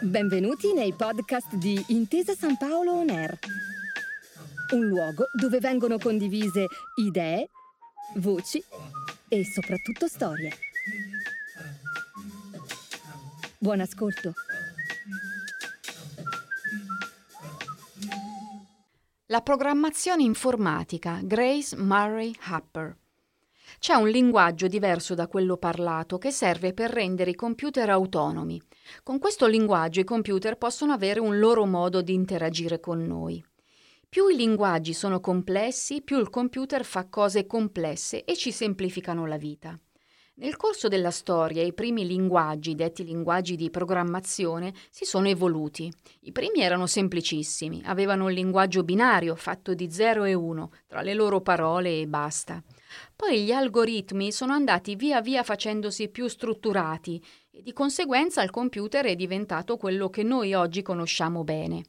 Benvenuti 0.00 0.74
nei 0.74 0.92
podcast 0.92 1.54
di 1.54 1.82
Intesa 1.88 2.34
San 2.34 2.58
Paolo 2.58 2.92
On 2.92 3.08
Air, 3.08 3.38
un 4.74 4.86
luogo 4.86 5.24
dove 5.32 5.58
vengono 5.60 5.96
condivise 5.98 6.66
idee, 6.96 7.48
voci 8.16 8.62
e 9.28 9.44
soprattutto 9.44 10.06
storie. 10.06 10.52
Buon 13.58 13.80
ascolto. 13.80 14.34
La 19.26 19.40
programmazione 19.40 20.22
informatica 20.22 21.20
Grace 21.22 21.74
Murray 21.76 22.34
Happer. 22.42 22.94
C'è 23.78 23.94
un 23.94 24.08
linguaggio 24.08 24.66
diverso 24.66 25.14
da 25.14 25.26
quello 25.26 25.56
parlato 25.56 26.18
che 26.18 26.30
serve 26.30 26.72
per 26.72 26.90
rendere 26.90 27.30
i 27.30 27.34
computer 27.34 27.90
autonomi. 27.90 28.60
Con 29.02 29.18
questo 29.18 29.46
linguaggio 29.46 30.00
i 30.00 30.04
computer 30.04 30.56
possono 30.56 30.92
avere 30.92 31.20
un 31.20 31.38
loro 31.38 31.66
modo 31.66 32.00
di 32.00 32.14
interagire 32.14 32.80
con 32.80 33.04
noi. 33.04 33.44
Più 34.08 34.28
i 34.28 34.36
linguaggi 34.36 34.92
sono 34.92 35.20
complessi, 35.20 36.00
più 36.00 36.18
il 36.18 36.30
computer 36.30 36.84
fa 36.84 37.08
cose 37.08 37.46
complesse 37.46 38.24
e 38.24 38.36
ci 38.36 38.52
semplificano 38.52 39.26
la 39.26 39.36
vita. 39.36 39.78
Nel 40.36 40.56
corso 40.56 40.88
della 40.88 41.12
storia 41.12 41.62
i 41.62 41.72
primi 41.72 42.06
linguaggi, 42.06 42.74
detti 42.74 43.04
linguaggi 43.04 43.54
di 43.54 43.70
programmazione, 43.70 44.72
si 44.90 45.04
sono 45.04 45.28
evoluti. 45.28 45.92
I 46.22 46.32
primi 46.32 46.60
erano 46.60 46.86
semplicissimi, 46.86 47.82
avevano 47.84 48.24
un 48.24 48.32
linguaggio 48.32 48.82
binario 48.82 49.36
fatto 49.36 49.74
di 49.74 49.90
0 49.90 50.24
e 50.24 50.34
1 50.34 50.70
tra 50.86 51.02
le 51.02 51.14
loro 51.14 51.40
parole 51.40 52.00
e 52.00 52.06
basta. 52.08 52.62
Poi 53.16 53.44
gli 53.44 53.52
algoritmi 53.52 54.32
sono 54.32 54.52
andati 54.52 54.96
via 54.96 55.20
via 55.20 55.42
facendosi 55.42 56.08
più 56.08 56.26
strutturati 56.26 57.22
e 57.50 57.62
di 57.62 57.72
conseguenza 57.72 58.42
il 58.42 58.50
computer 58.50 59.04
è 59.04 59.14
diventato 59.14 59.76
quello 59.76 60.10
che 60.10 60.22
noi 60.22 60.54
oggi 60.54 60.82
conosciamo 60.82 61.44
bene. 61.44 61.84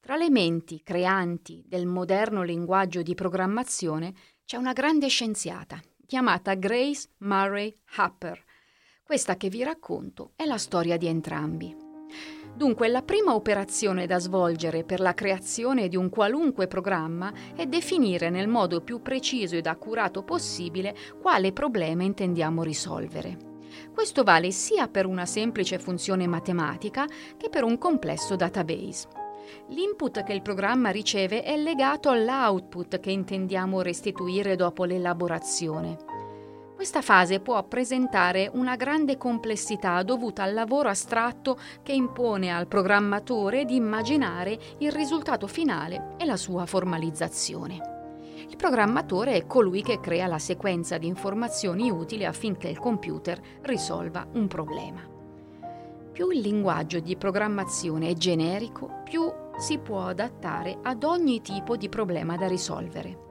Tra 0.00 0.16
le 0.16 0.30
menti 0.30 0.82
creanti 0.82 1.62
del 1.66 1.86
moderno 1.86 2.42
linguaggio 2.42 3.02
di 3.02 3.14
programmazione 3.14 4.14
c'è 4.44 4.56
una 4.56 4.72
grande 4.72 5.08
scienziata, 5.08 5.80
chiamata 6.06 6.54
Grace 6.54 7.08
Murray 7.18 7.76
Happer. 7.96 8.42
Questa 9.04 9.36
che 9.36 9.48
vi 9.48 9.62
racconto 9.62 10.32
è 10.36 10.44
la 10.44 10.58
storia 10.58 10.96
di 10.96 11.06
entrambi. 11.06 11.76
Dunque, 12.60 12.88
la 12.88 13.00
prima 13.00 13.34
operazione 13.34 14.04
da 14.04 14.18
svolgere 14.18 14.84
per 14.84 15.00
la 15.00 15.14
creazione 15.14 15.88
di 15.88 15.96
un 15.96 16.10
qualunque 16.10 16.66
programma 16.66 17.32
è 17.56 17.64
definire 17.64 18.28
nel 18.28 18.48
modo 18.48 18.82
più 18.82 19.00
preciso 19.00 19.56
ed 19.56 19.66
accurato 19.66 20.24
possibile 20.24 20.94
quale 21.22 21.54
problema 21.54 22.02
intendiamo 22.02 22.62
risolvere. 22.62 23.38
Questo 23.94 24.24
vale 24.24 24.50
sia 24.50 24.88
per 24.88 25.06
una 25.06 25.24
semplice 25.24 25.78
funzione 25.78 26.26
matematica 26.26 27.06
che 27.38 27.48
per 27.48 27.64
un 27.64 27.78
complesso 27.78 28.36
database. 28.36 29.08
L'input 29.68 30.22
che 30.22 30.34
il 30.34 30.42
programma 30.42 30.90
riceve 30.90 31.42
è 31.42 31.56
legato 31.56 32.10
all'output 32.10 33.00
che 33.00 33.10
intendiamo 33.10 33.80
restituire 33.80 34.54
dopo 34.54 34.84
l'elaborazione. 34.84 36.19
Questa 36.80 37.02
fase 37.02 37.40
può 37.40 37.62
presentare 37.64 38.50
una 38.54 38.74
grande 38.74 39.18
complessità 39.18 40.02
dovuta 40.02 40.44
al 40.44 40.54
lavoro 40.54 40.88
astratto 40.88 41.58
che 41.82 41.92
impone 41.92 42.50
al 42.50 42.68
programmatore 42.68 43.66
di 43.66 43.76
immaginare 43.76 44.58
il 44.78 44.90
risultato 44.90 45.46
finale 45.46 46.14
e 46.16 46.24
la 46.24 46.38
sua 46.38 46.64
formalizzazione. 46.64 48.46
Il 48.48 48.56
programmatore 48.56 49.34
è 49.34 49.46
colui 49.46 49.82
che 49.82 50.00
crea 50.00 50.26
la 50.26 50.38
sequenza 50.38 50.96
di 50.96 51.06
informazioni 51.06 51.90
utili 51.90 52.24
affinché 52.24 52.68
il 52.68 52.78
computer 52.78 53.38
risolva 53.60 54.26
un 54.32 54.46
problema. 54.46 55.06
Più 56.12 56.30
il 56.30 56.40
linguaggio 56.40 56.98
di 56.98 57.14
programmazione 57.14 58.08
è 58.08 58.14
generico, 58.14 59.02
più 59.04 59.30
si 59.58 59.76
può 59.76 60.06
adattare 60.06 60.78
ad 60.82 61.04
ogni 61.04 61.42
tipo 61.42 61.76
di 61.76 61.90
problema 61.90 62.38
da 62.38 62.48
risolvere. 62.48 63.28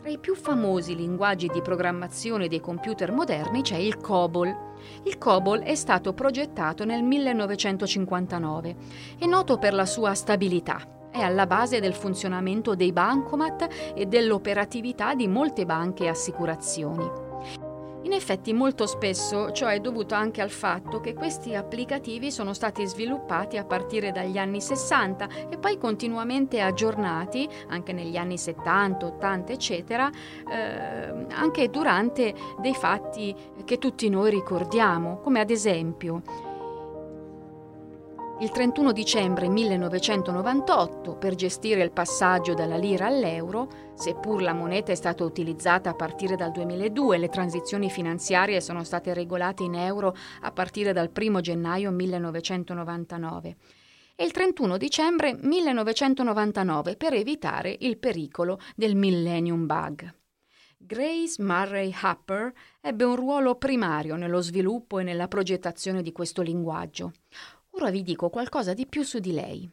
Tra 0.00 0.08
i 0.08 0.18
più 0.18 0.34
famosi 0.34 0.96
linguaggi 0.96 1.46
di 1.48 1.60
programmazione 1.60 2.48
dei 2.48 2.60
computer 2.60 3.12
moderni 3.12 3.60
c'è 3.60 3.76
il 3.76 3.98
COBOL. 3.98 4.56
Il 5.02 5.18
COBOL 5.18 5.60
è 5.60 5.74
stato 5.74 6.14
progettato 6.14 6.86
nel 6.86 7.02
1959. 7.02 8.76
È 9.18 9.26
noto 9.26 9.58
per 9.58 9.74
la 9.74 9.84
sua 9.84 10.14
stabilità. 10.14 10.80
È 11.10 11.20
alla 11.20 11.46
base 11.46 11.80
del 11.80 11.92
funzionamento 11.92 12.74
dei 12.74 12.92
bancomat 12.92 13.92
e 13.94 14.06
dell'operatività 14.06 15.14
di 15.14 15.28
molte 15.28 15.66
banche 15.66 16.04
e 16.04 16.08
assicurazioni. 16.08 17.29
In 18.02 18.12
effetti 18.12 18.54
molto 18.54 18.86
spesso 18.86 19.52
ciò 19.52 19.66
è 19.66 19.78
dovuto 19.78 20.14
anche 20.14 20.40
al 20.40 20.50
fatto 20.50 21.00
che 21.00 21.12
questi 21.12 21.54
applicativi 21.54 22.32
sono 22.32 22.54
stati 22.54 22.86
sviluppati 22.86 23.58
a 23.58 23.64
partire 23.64 24.10
dagli 24.10 24.38
anni 24.38 24.60
60 24.60 25.28
e 25.50 25.58
poi 25.58 25.76
continuamente 25.76 26.60
aggiornati 26.62 27.46
anche 27.68 27.92
negli 27.92 28.16
anni 28.16 28.38
70, 28.38 29.04
80 29.06 29.52
eccetera, 29.52 30.10
eh, 30.10 31.26
anche 31.30 31.68
durante 31.68 32.34
dei 32.60 32.74
fatti 32.74 33.34
che 33.64 33.78
tutti 33.78 34.08
noi 34.08 34.30
ricordiamo, 34.30 35.18
come 35.18 35.40
ad 35.40 35.50
esempio 35.50 36.49
il 38.40 38.48
31 38.48 38.92
dicembre 38.92 39.50
1998, 39.50 41.16
per 41.16 41.34
gestire 41.34 41.82
il 41.82 41.92
passaggio 41.92 42.54
dalla 42.54 42.78
lira 42.78 43.06
all'euro, 43.06 43.92
seppur 43.94 44.40
la 44.40 44.54
moneta 44.54 44.92
è 44.92 44.94
stata 44.94 45.24
utilizzata 45.24 45.90
a 45.90 45.94
partire 45.94 46.36
dal 46.36 46.50
2002, 46.50 47.18
le 47.18 47.28
transizioni 47.28 47.90
finanziarie 47.90 48.62
sono 48.62 48.82
state 48.82 49.12
regolate 49.12 49.64
in 49.64 49.74
euro 49.74 50.16
a 50.40 50.52
partire 50.52 50.94
dal 50.94 51.10
1 51.14 51.40
gennaio 51.40 51.90
1999 51.90 53.56
e 54.16 54.24
il 54.24 54.30
31 54.32 54.78
dicembre 54.78 55.36
1999 55.38 56.96
per 56.96 57.12
evitare 57.12 57.76
il 57.80 57.98
pericolo 57.98 58.58
del 58.74 58.96
Millennium 58.96 59.66
Bug. 59.66 60.14
Grace 60.78 61.42
Murray 61.42 61.94
Happer 62.00 62.50
ebbe 62.80 63.04
un 63.04 63.16
ruolo 63.16 63.56
primario 63.56 64.16
nello 64.16 64.40
sviluppo 64.40 64.98
e 64.98 65.02
nella 65.02 65.28
progettazione 65.28 66.00
di 66.00 66.10
questo 66.10 66.40
linguaggio. 66.40 67.12
Ora 67.80 67.90
vi 67.90 68.02
dico 68.02 68.28
qualcosa 68.28 68.74
di 68.74 68.84
più 68.86 69.02
su 69.02 69.20
di 69.20 69.32
lei. 69.32 69.66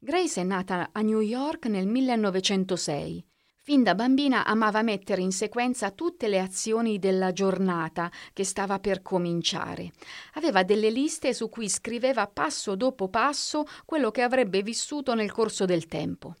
Grace 0.00 0.40
è 0.40 0.44
nata 0.44 0.88
a 0.90 1.00
New 1.00 1.20
York 1.20 1.66
nel 1.66 1.86
1906. 1.86 3.24
Fin 3.62 3.84
da 3.84 3.94
bambina 3.94 4.44
amava 4.44 4.82
mettere 4.82 5.22
in 5.22 5.30
sequenza 5.30 5.92
tutte 5.92 6.26
le 6.26 6.40
azioni 6.40 6.98
della 6.98 7.32
giornata 7.32 8.10
che 8.32 8.42
stava 8.42 8.80
per 8.80 9.00
cominciare. 9.00 9.92
Aveva 10.32 10.64
delle 10.64 10.90
liste 10.90 11.32
su 11.32 11.48
cui 11.48 11.68
scriveva 11.68 12.26
passo 12.26 12.74
dopo 12.74 13.08
passo 13.08 13.64
quello 13.84 14.10
che 14.10 14.22
avrebbe 14.22 14.62
vissuto 14.62 15.14
nel 15.14 15.30
corso 15.30 15.64
del 15.64 15.86
tempo. 15.86 16.34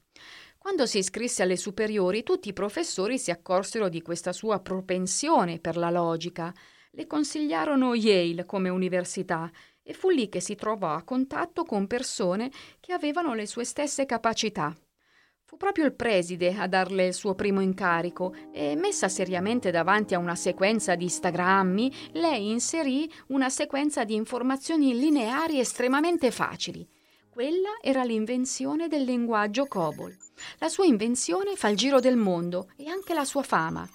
Quando 0.58 0.86
si 0.86 0.98
iscrisse 0.98 1.44
alle 1.44 1.56
superiori, 1.56 2.24
tutti 2.24 2.48
i 2.48 2.52
professori 2.52 3.16
si 3.16 3.30
accorsero 3.30 3.88
di 3.88 4.02
questa 4.02 4.32
sua 4.32 4.58
propensione 4.58 5.60
per 5.60 5.76
la 5.76 5.90
logica. 5.90 6.52
Le 6.90 7.06
consigliarono 7.06 7.94
Yale 7.94 8.44
come 8.44 8.68
università 8.68 9.48
e 9.82 9.92
fu 9.92 10.10
lì 10.10 10.28
che 10.28 10.40
si 10.40 10.54
trovò 10.54 10.94
a 10.94 11.02
contatto 11.02 11.64
con 11.64 11.86
persone 11.86 12.50
che 12.80 12.92
avevano 12.92 13.34
le 13.34 13.46
sue 13.46 13.64
stesse 13.64 14.06
capacità. 14.06 14.74
Fu 15.44 15.58
proprio 15.58 15.84
il 15.84 15.92
preside 15.92 16.54
a 16.54 16.66
darle 16.66 17.08
il 17.08 17.14
suo 17.14 17.34
primo 17.34 17.60
incarico 17.60 18.34
e, 18.52 18.74
messa 18.74 19.08
seriamente 19.08 19.70
davanti 19.70 20.14
a 20.14 20.18
una 20.18 20.34
sequenza 20.34 20.94
di 20.94 21.08
stagrammi, 21.10 21.92
lei 22.12 22.50
inserì 22.50 23.10
una 23.28 23.50
sequenza 23.50 24.04
di 24.04 24.14
informazioni 24.14 24.98
lineari 24.98 25.58
estremamente 25.58 26.30
facili. 26.30 26.88
Quella 27.28 27.78
era 27.82 28.02
l'invenzione 28.02 28.88
del 28.88 29.02
linguaggio 29.02 29.66
COBOL. 29.66 30.16
La 30.58 30.68
sua 30.68 30.86
invenzione 30.86 31.54
fa 31.54 31.68
il 31.68 31.76
giro 31.76 32.00
del 32.00 32.16
mondo 32.16 32.70
e 32.76 32.88
anche 32.88 33.12
la 33.12 33.24
sua 33.24 33.42
fama. 33.42 33.86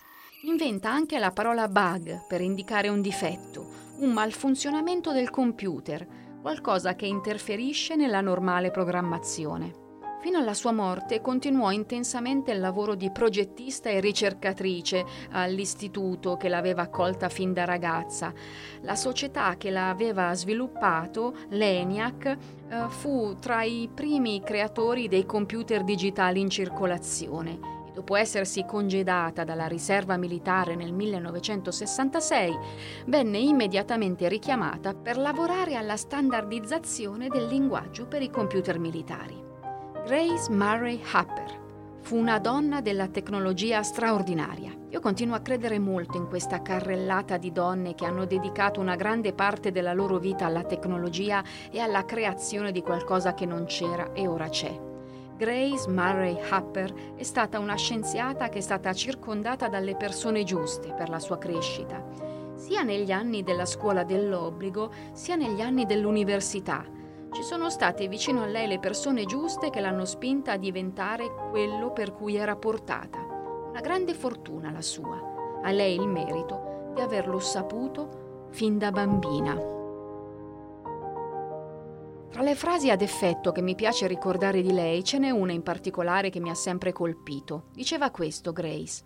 Inventa 0.43 0.91
anche 0.91 1.17
la 1.17 1.31
parola 1.31 1.67
bug 1.67 2.27
per 2.27 2.41
indicare 2.41 2.87
un 2.89 3.01
difetto, 3.01 3.86
un 3.97 4.12
malfunzionamento 4.12 5.11
del 5.11 5.29
computer, 5.29 6.05
qualcosa 6.41 6.96
che 6.96 7.05
interferisce 7.05 7.96
nella 7.96 8.22
normale 8.22 8.70
programmazione. 8.70 9.85
Fino 10.20 10.40
alla 10.40 10.53
sua 10.53 10.72
morte 10.72 11.22
continuò 11.22 11.72
intensamente 11.72 12.52
il 12.52 12.59
lavoro 12.59 12.96
di 12.96 13.11
progettista 13.11 13.90
e 13.90 13.99
ricercatrice 13.99 15.05
all'istituto 15.32 16.38
che 16.38 16.49
l'aveva 16.49 16.84
accolta 16.84 17.29
fin 17.29 17.53
da 17.53 17.66
ragazza. 17.66 18.34
La 18.82 18.96
società 18.96 19.55
che 19.58 19.70
l'aveva 19.70 20.34
sviluppato, 20.34 21.35
l'ENIAC, 21.50 22.26
eh, 22.26 22.38
fu 22.90 23.35
tra 23.40 23.64
i 23.64 23.90
primi 23.93 24.41
creatori 24.43 25.08
dei 25.08 25.26
computer 25.26 25.84
digitali 25.84 26.40
in 26.40 26.50
circolazione 26.50 27.77
dopo 27.97 28.16
essersi 28.16 28.64
congedata 28.64 29.44
dalla 29.44 29.66
riserva 29.66 30.17
militare 30.17 30.76
nel 30.76 30.94
1966, 30.94 32.55
venne 33.08 33.40
immediatamente 33.40 34.29
richiamata 34.29 34.94
per 34.94 35.17
lavorare 35.17 35.73
alla 35.73 35.97
standardizzazione 35.97 37.28
del 37.28 37.47
linguaggio 37.47 38.05
per 38.05 38.22
i 38.22 38.29
computer 38.29 38.78
militari. 38.78 39.44
Grace 40.05 40.52
Murray 40.52 41.02
Happer 41.11 41.66
Fu 42.02 42.17
una 42.17 42.38
donna 42.38 42.82
della 42.82 43.08
tecnologia 43.08 43.82
straordinaria. 43.82 44.72
Io 44.90 45.00
continuo 45.00 45.35
a 45.35 45.41
credere 45.41 45.79
molto 45.79 46.17
in 46.17 46.28
questa 46.28 46.61
carrellata 46.61 47.38
di 47.38 47.52
donne 47.52 47.96
che 47.96 48.05
hanno 48.05 48.26
dedicato 48.26 48.79
una 48.79 48.96
grande 48.96 49.34
parte 49.34 49.72
della 49.72 49.93
loro 49.93 50.20
vita 50.20 50.46
alla 50.46 50.64
tecnologia 50.64 51.43
e 51.72 51.79
alla 51.79 52.05
creazione 52.05 52.72
di 52.72 52.82
qualcosa 52.84 53.34
che 53.34 53.47
non 53.47 53.66
c'era 53.66 54.14
e 54.14 54.28
ora 54.28 54.47
c'è. 54.47 54.86
Grace 55.37 55.87
Murray 55.87 56.37
Happer 56.49 57.13
è 57.16 57.23
stata 57.23 57.59
una 57.59 57.75
scienziata 57.75 58.49
che 58.49 58.57
è 58.57 58.61
stata 58.61 58.91
circondata 58.93 59.67
dalle 59.67 59.95
persone 59.95 60.43
giuste 60.43 60.93
per 60.93 61.09
la 61.09 61.19
sua 61.19 61.37
crescita, 61.37 62.03
sia 62.55 62.81
negli 62.81 63.11
anni 63.11 63.43
della 63.43 63.66
scuola 63.66 64.03
dell'obbligo, 64.03 64.91
sia 65.13 65.35
negli 65.35 65.61
anni 65.61 65.85
dell'università 65.85 66.97
ci 67.37 67.43
sono 67.43 67.69
state 67.69 68.07
vicino 68.07 68.41
a 68.41 68.47
lei 68.47 68.67
le 68.67 68.79
persone 68.79 69.25
giuste 69.25 69.69
che 69.69 69.79
l'hanno 69.79 70.05
spinta 70.05 70.53
a 70.53 70.57
diventare 70.57 71.49
quello 71.51 71.91
per 71.91 72.11
cui 72.11 72.35
era 72.35 72.55
portata. 72.55 73.19
Una 73.69 73.79
grande 73.79 74.16
fortuna 74.16 74.72
la 74.72 74.81
sua. 74.81 75.22
A 75.61 75.69
lei 75.69 75.95
il 75.95 76.07
merito 76.07 76.91
di 76.95 77.01
averlo 77.01 77.37
saputo 77.37 78.47
fin 78.49 78.79
da 78.79 78.91
bambina. 78.91 79.77
Tra 82.29 82.41
le 82.41 82.56
frasi 82.56 82.91
ad 82.91 83.02
effetto 83.02 83.52
che 83.52 83.62
mi 83.62 83.74
piace 83.74 84.06
ricordare 84.06 84.62
di 84.62 84.72
lei, 84.72 85.03
ce 85.03 85.18
n'è 85.18 85.29
una 85.29 85.53
in 85.53 85.64
particolare 85.64 86.29
che 86.29 86.40
mi 86.40 86.50
ha 86.50 86.56
sempre 86.56 86.91
colpito. 86.91 87.70
Diceva 87.74 88.12
questo 88.12 88.52
Grace. 88.52 89.03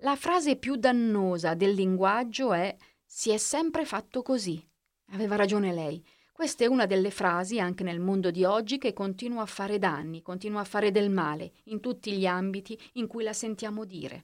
La 0.00 0.16
frase 0.16 0.56
più 0.56 0.76
dannosa 0.76 1.54
del 1.54 1.72
linguaggio 1.72 2.52
è 2.52 2.74
si 3.04 3.30
è 3.30 3.36
sempre 3.36 3.84
fatto 3.84 4.22
così. 4.22 4.64
Aveva 5.10 5.36
ragione 5.36 5.72
lei. 5.72 6.02
Questa 6.32 6.64
è 6.64 6.66
una 6.66 6.86
delle 6.86 7.10
frasi, 7.10 7.58
anche 7.58 7.82
nel 7.82 7.98
mondo 7.98 8.30
di 8.30 8.44
oggi, 8.44 8.78
che 8.78 8.92
continua 8.92 9.42
a 9.42 9.46
fare 9.46 9.78
danni, 9.78 10.22
continua 10.22 10.60
a 10.60 10.64
fare 10.64 10.90
del 10.90 11.10
male, 11.10 11.52
in 11.64 11.80
tutti 11.80 12.12
gli 12.12 12.26
ambiti 12.26 12.78
in 12.94 13.06
cui 13.06 13.24
la 13.24 13.32
sentiamo 13.32 13.84
dire. 13.84 14.22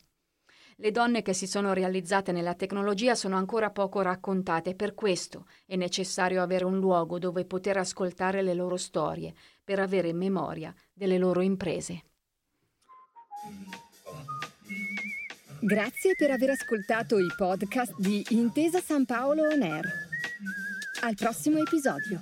Le 0.83 0.91
donne 0.91 1.23
che 1.23 1.33
si 1.33 1.47
sono 1.47 1.73
realizzate 1.75 2.33
nella 2.33 2.55
tecnologia 2.55 3.15
sono 3.15 3.37
ancora 3.37 3.71
poco 3.71 4.01
raccontate 4.01 4.75
per 4.75 4.95
questo 4.95 5.47
è 5.65 5.77
necessario 5.77 6.43
avere 6.43 6.65
un 6.65 6.81
luogo 6.81 7.21
dove 7.21 7.45
poter 7.45 7.77
ascoltare 7.77 8.43
le 8.43 8.53
loro 8.53 8.77
storie, 8.77 9.33
per 9.63 9.79
avere 9.79 10.13
memoria 10.13 10.75
delle 10.93 11.19
loro 11.19 11.41
imprese. 11.41 12.03
Grazie 15.61 16.17
per 16.17 16.33
aver 16.33 16.51
ascoltato 16.51 17.17
i 17.17 17.33
podcast 17.37 17.95
di 17.97 18.27
Intesa 18.31 18.81
San 18.81 19.05
Paolo 19.05 19.45
On 19.45 19.63
Air. 19.63 19.85
Al 21.03 21.15
prossimo 21.15 21.59
episodio. 21.59 22.19